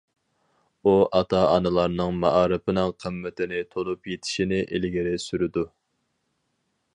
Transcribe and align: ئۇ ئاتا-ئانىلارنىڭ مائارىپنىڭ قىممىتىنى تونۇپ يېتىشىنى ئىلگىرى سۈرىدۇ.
ئۇ 0.83 0.93
ئاتا-ئانىلارنىڭ 1.17 2.17
مائارىپنىڭ 2.23 2.95
قىممىتىنى 3.03 3.61
تونۇپ 3.75 4.11
يېتىشىنى 4.13 4.63
ئىلگىرى 4.79 5.13
سۈرىدۇ. 5.27 5.67